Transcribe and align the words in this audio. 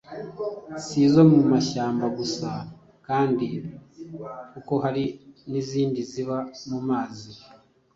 Si 0.85 0.97
izo 1.05 1.21
mu 1.29 1.37
ishyamba 1.61 2.05
gusa 2.17 2.49
kandi, 3.07 3.47
kuko 4.53 4.73
hari 4.83 5.03
n’izindi 5.49 5.99
ziba 6.11 6.37
mu 6.69 6.79
mazi, 6.89 7.29